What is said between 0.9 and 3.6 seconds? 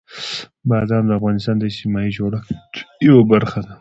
د افغانستان د اجتماعي جوړښت یوه برخه